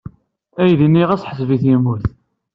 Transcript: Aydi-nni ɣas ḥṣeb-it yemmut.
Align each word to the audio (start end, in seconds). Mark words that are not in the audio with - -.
Aydi-nni 0.61 1.03
ɣas 1.09 1.27
ḥṣeb-it 1.29 1.63
yemmut. 1.67 2.05